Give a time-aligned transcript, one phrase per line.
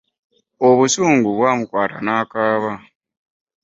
[0.67, 2.71] Obusungu bwamukwata nakaaba.